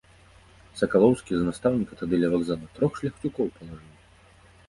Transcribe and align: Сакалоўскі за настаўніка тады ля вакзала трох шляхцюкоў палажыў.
Сакалоўскі 0.79 1.31
за 1.35 1.43
настаўніка 1.49 1.93
тады 2.01 2.15
ля 2.23 2.27
вакзала 2.33 2.69
трох 2.79 2.91
шляхцюкоў 3.01 3.51
палажыў. 3.59 3.93